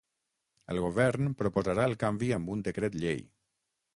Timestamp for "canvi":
2.05-2.31